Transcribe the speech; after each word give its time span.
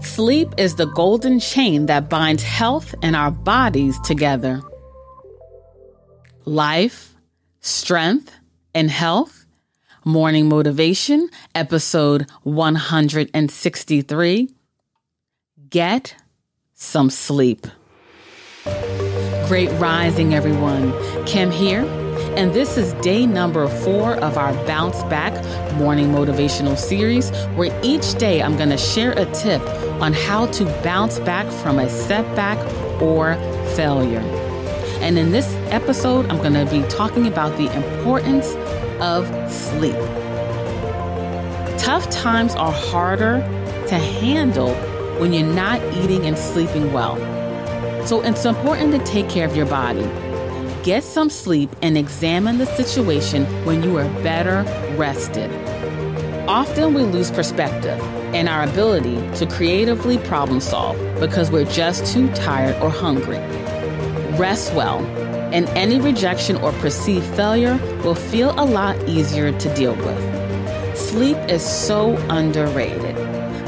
Sleep 0.00 0.48
is 0.58 0.74
the 0.74 0.86
golden 0.86 1.38
chain 1.40 1.86
that 1.86 2.10
binds 2.10 2.42
health 2.42 2.94
and 3.02 3.16
our 3.16 3.30
bodies 3.30 3.98
together. 4.00 4.60
Life, 6.44 7.14
strength, 7.60 8.30
and 8.74 8.90
health. 8.90 9.46
Morning 10.04 10.48
Motivation, 10.48 11.30
episode 11.54 12.28
163. 12.42 14.48
Get 15.70 16.16
some 16.74 17.08
sleep. 17.08 17.68
Great 19.46 19.70
rising, 19.78 20.34
everyone. 20.34 20.92
Kim 21.24 21.52
here 21.52 22.01
and 22.36 22.54
this 22.54 22.78
is 22.78 22.94
day 22.94 23.26
number 23.26 23.68
four 23.68 24.14
of 24.14 24.38
our 24.38 24.52
Bounce 24.66 25.02
Back 25.04 25.34
Morning 25.74 26.08
Motivational 26.08 26.78
Series, 26.78 27.30
where 27.56 27.78
each 27.82 28.14
day 28.14 28.42
I'm 28.42 28.56
going 28.56 28.70
to 28.70 28.78
share 28.78 29.12
a 29.12 29.26
tip 29.32 29.60
on 30.00 30.14
how 30.14 30.46
to 30.46 30.64
bounce 30.82 31.18
back 31.20 31.46
from 31.62 31.78
a 31.78 31.90
setback 31.90 32.58
or 33.02 33.34
failure. 33.74 34.20
And 35.00 35.18
in 35.18 35.30
this 35.30 35.46
episode, 35.70 36.26
I'm 36.30 36.38
going 36.38 36.54
to 36.54 36.64
be 36.70 36.82
talking 36.88 37.26
about 37.26 37.56
the 37.58 37.70
importance 37.74 38.54
of 39.00 39.26
sleep. 39.52 39.96
Tough 41.78 42.08
times 42.08 42.54
are 42.54 42.72
harder 42.72 43.40
to 43.88 43.94
handle 43.96 44.74
when 45.20 45.34
you're 45.34 45.46
not 45.46 45.82
eating 45.96 46.24
and 46.26 46.38
sleeping 46.38 46.92
well. 46.94 47.16
So 48.06 48.22
it's 48.22 48.46
important 48.46 48.92
to 48.92 49.04
take 49.04 49.28
care 49.28 49.46
of 49.46 49.54
your 49.54 49.66
body 49.66 50.08
Get 50.82 51.04
some 51.04 51.30
sleep 51.30 51.70
and 51.80 51.96
examine 51.96 52.58
the 52.58 52.66
situation 52.66 53.44
when 53.64 53.84
you 53.84 53.98
are 53.98 54.08
better 54.24 54.64
rested. 54.96 55.48
Often 56.48 56.94
we 56.94 57.04
lose 57.04 57.30
perspective 57.30 58.00
and 58.34 58.48
our 58.48 58.64
ability 58.64 59.14
to 59.36 59.46
creatively 59.46 60.18
problem 60.18 60.58
solve 60.58 60.98
because 61.20 61.52
we're 61.52 61.70
just 61.70 62.12
too 62.12 62.28
tired 62.32 62.74
or 62.82 62.90
hungry. 62.90 63.38
Rest 64.36 64.74
well, 64.74 64.98
and 65.54 65.68
any 65.68 66.00
rejection 66.00 66.56
or 66.56 66.72
perceived 66.72 67.26
failure 67.36 67.78
will 68.02 68.16
feel 68.16 68.50
a 68.58 68.66
lot 68.66 69.00
easier 69.08 69.56
to 69.56 69.74
deal 69.76 69.94
with. 69.94 70.98
Sleep 70.98 71.36
is 71.48 71.62
so 71.62 72.16
underrated, 72.28 73.14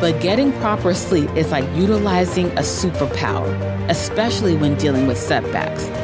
but 0.00 0.20
getting 0.22 0.52
proper 0.60 0.94
sleep 0.94 1.28
is 1.30 1.50
like 1.50 1.64
utilizing 1.74 2.46
a 2.52 2.62
superpower, 2.62 3.50
especially 3.90 4.56
when 4.56 4.76
dealing 4.76 5.08
with 5.08 5.18
setbacks. 5.18 5.99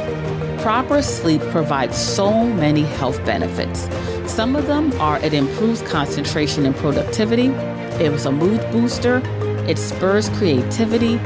Proper 0.59 1.01
sleep 1.01 1.41
provides 1.51 1.97
so 1.97 2.45
many 2.45 2.81
health 2.83 3.23
benefits. 3.25 3.87
Some 4.31 4.55
of 4.55 4.67
them 4.67 4.91
are 4.99 5.19
it 5.19 5.33
improves 5.33 5.81
concentration 5.83 6.65
and 6.65 6.75
productivity, 6.75 7.47
it 8.03 8.11
was 8.11 8.25
a 8.25 8.31
mood 8.31 8.59
booster, 8.71 9.21
it 9.67 9.77
spurs 9.77 10.29
creativity, 10.29 11.17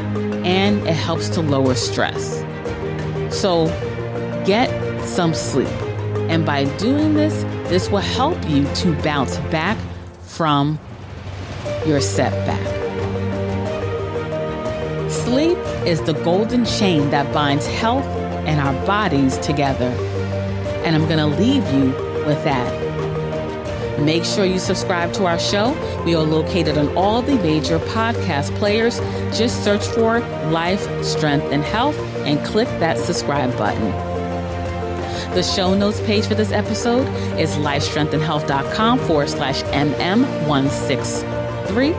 and 0.43 0.87
it 0.87 0.93
helps 0.93 1.29
to 1.29 1.41
lower 1.41 1.75
stress. 1.75 2.43
So 3.29 3.67
get 4.45 4.69
some 5.07 5.33
sleep. 5.33 5.67
And 6.29 6.45
by 6.45 6.65
doing 6.77 7.13
this, 7.13 7.43
this 7.69 7.89
will 7.89 7.99
help 7.99 8.37
you 8.49 8.65
to 8.75 8.93
bounce 9.01 9.37
back 9.51 9.77
from 10.21 10.79
your 11.85 12.01
setback. 12.01 12.67
Sleep 15.09 15.57
is 15.85 16.01
the 16.03 16.13
golden 16.23 16.65
chain 16.65 17.09
that 17.09 17.33
binds 17.33 17.67
health 17.67 18.05
and 18.47 18.59
our 18.59 18.73
bodies 18.85 19.37
together. 19.39 19.89
And 20.83 20.95
I'm 20.95 21.05
going 21.07 21.19
to 21.19 21.27
leave 21.27 21.65
you 21.73 21.89
with 22.25 22.43
that. 22.43 22.81
Make 23.99 24.25
sure 24.25 24.45
you 24.45 24.57
subscribe 24.57 25.13
to 25.13 25.25
our 25.25 25.37
show. 25.37 25.75
We 26.05 26.15
are 26.15 26.23
located 26.23 26.75
on 26.77 26.95
all 26.97 27.21
the 27.21 27.35
major 27.35 27.77
podcast 27.79 28.55
players. 28.57 28.99
Just 29.37 29.63
search 29.63 29.85
for 29.85 30.21
Life, 30.49 30.81
Strength, 31.03 31.51
and 31.51 31.63
Health 31.63 31.97
and 32.25 32.43
click 32.45 32.67
that 32.79 32.97
subscribe 32.97 33.55
button. 33.57 33.91
The 35.35 35.43
show 35.43 35.75
notes 35.75 35.99
page 36.01 36.25
for 36.25 36.35
this 36.35 36.51
episode 36.51 37.07
is 37.39 37.51
lifestrengthandhealth.com 37.51 38.99
forward 38.99 39.29
slash 39.29 39.63
MM163. 39.63 41.93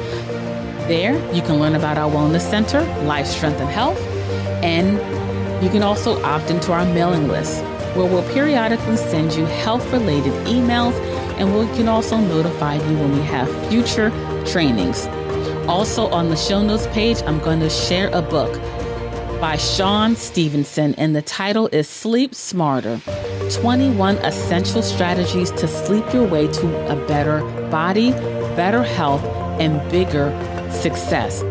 There, 0.87 1.15
you 1.33 1.41
can 1.41 1.59
learn 1.59 1.75
about 1.75 1.97
our 1.97 2.09
wellness 2.09 2.41
center, 2.41 2.81
Life 3.03 3.27
Strength 3.27 3.59
and 3.59 3.69
Health, 3.69 3.99
and 4.63 4.93
you 5.63 5.69
can 5.69 5.81
also 5.81 6.21
opt 6.23 6.51
into 6.51 6.71
our 6.71 6.85
mailing 6.85 7.27
list, 7.27 7.63
where 7.95 8.05
we'll 8.05 8.27
periodically 8.33 8.97
send 8.97 9.33
you 9.33 9.45
health 9.45 9.91
related 9.91 10.33
emails 10.45 10.93
and 11.37 11.57
we 11.57 11.65
can 11.75 11.87
also 11.87 12.17
notify 12.17 12.75
you 12.75 12.97
when 12.97 13.11
we 13.13 13.21
have 13.23 13.49
future 13.69 14.09
trainings. 14.45 15.07
Also, 15.67 16.07
on 16.07 16.29
the 16.29 16.35
show 16.35 16.61
notes 16.61 16.87
page, 16.87 17.21
I'm 17.23 17.39
going 17.39 17.59
to 17.59 17.69
share 17.69 18.09
a 18.13 18.21
book 18.21 18.53
by 19.41 19.57
Shawn 19.57 20.15
Stevenson, 20.15 20.95
and 20.95 21.15
the 21.15 21.21
title 21.21 21.67
is 21.67 21.89
Sleep 21.89 22.33
Smarter 22.33 23.01
21 23.51 24.17
Essential 24.17 24.81
Strategies 24.81 25.51
to 25.51 25.67
Sleep 25.67 26.05
Your 26.13 26.27
Way 26.27 26.47
to 26.47 26.91
a 26.91 27.07
Better 27.07 27.41
Body, 27.69 28.11
Better 28.55 28.83
Health, 28.83 29.23
and 29.59 29.79
Bigger 29.91 30.29
success. 30.75 31.41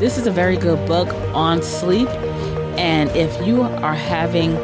This 0.00 0.18
is 0.18 0.26
a 0.26 0.30
very 0.30 0.56
good 0.56 0.86
book 0.86 1.08
on 1.34 1.62
sleep. 1.62 2.08
And 2.76 3.08
if 3.10 3.46
you 3.46 3.62
are 3.62 3.94
having 3.94 4.56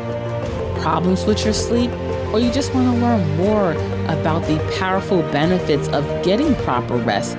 problems 0.82 1.24
with 1.24 1.44
your 1.44 1.54
sleep, 1.54 1.90
or 2.32 2.40
you 2.40 2.52
just 2.52 2.74
want 2.74 2.86
to 2.92 3.00
learn 3.00 3.36
more 3.36 3.72
about 4.12 4.40
the 4.46 4.58
powerful 4.78 5.22
benefits 5.30 5.88
of 5.88 6.04
getting 6.24 6.54
proper 6.56 6.96
rest, 6.96 7.36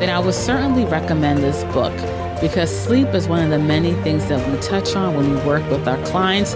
then 0.00 0.10
I 0.10 0.18
would 0.18 0.34
certainly 0.34 0.84
recommend 0.84 1.38
this 1.38 1.64
book 1.72 1.94
because 2.40 2.70
sleep 2.70 3.08
is 3.08 3.26
one 3.28 3.42
of 3.42 3.50
the 3.50 3.58
many 3.58 3.94
things 4.02 4.26
that 4.28 4.46
we 4.50 4.60
touch 4.60 4.94
on 4.96 5.14
when 5.14 5.30
we 5.30 5.36
work 5.46 5.68
with 5.70 5.86
our 5.88 6.02
clients. 6.06 6.54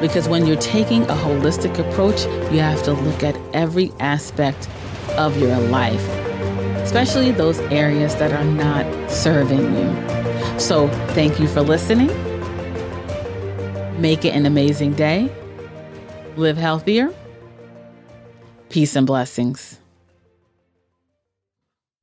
Because 0.00 0.28
when 0.28 0.46
you're 0.46 0.56
taking 0.56 1.02
a 1.04 1.14
holistic 1.14 1.78
approach, 1.78 2.24
you 2.52 2.60
have 2.60 2.82
to 2.82 2.92
look 2.92 3.22
at 3.22 3.38
every 3.54 3.92
aspect 3.98 4.68
of 5.16 5.38
your 5.38 5.56
life 5.58 6.25
especially 6.86 7.32
those 7.32 7.58
areas 7.72 8.14
that 8.14 8.32
are 8.32 8.44
not 8.44 8.86
serving 9.10 9.74
you. 9.74 10.58
So, 10.60 10.88
thank 11.14 11.40
you 11.40 11.48
for 11.48 11.60
listening. 11.60 12.06
Make 14.00 14.24
it 14.24 14.34
an 14.34 14.46
amazing 14.46 14.94
day. 14.94 15.28
Live 16.36 16.56
healthier. 16.56 17.12
Peace 18.68 18.94
and 18.94 19.04
blessings. 19.04 19.80